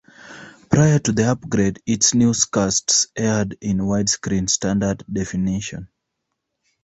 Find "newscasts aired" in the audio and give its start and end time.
2.15-3.55